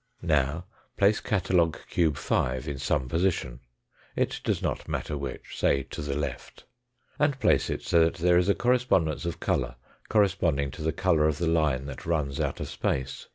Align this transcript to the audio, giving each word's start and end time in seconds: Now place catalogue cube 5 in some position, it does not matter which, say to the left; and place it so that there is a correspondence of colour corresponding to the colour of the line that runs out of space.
Now 0.23 0.65
place 0.97 1.19
catalogue 1.19 1.77
cube 1.87 2.17
5 2.17 2.67
in 2.67 2.79
some 2.79 3.07
position, 3.07 3.59
it 4.15 4.41
does 4.43 4.59
not 4.63 4.87
matter 4.87 5.15
which, 5.15 5.59
say 5.59 5.83
to 5.91 6.01
the 6.01 6.15
left; 6.17 6.63
and 7.19 7.39
place 7.39 7.69
it 7.69 7.83
so 7.83 8.05
that 8.05 8.15
there 8.15 8.39
is 8.39 8.49
a 8.49 8.55
correspondence 8.55 9.25
of 9.25 9.39
colour 9.39 9.75
corresponding 10.09 10.71
to 10.71 10.81
the 10.81 10.91
colour 10.91 11.27
of 11.27 11.37
the 11.37 11.45
line 11.45 11.85
that 11.85 12.07
runs 12.07 12.39
out 12.39 12.59
of 12.59 12.67
space. 12.67 13.27